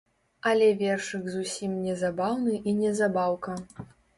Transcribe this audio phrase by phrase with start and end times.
[0.51, 3.63] Але вершык зусім не забаўны і не забаўка.